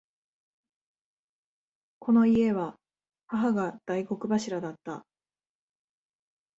[1.99, 2.75] この家は
[3.27, 5.05] 母が大黒柱だった。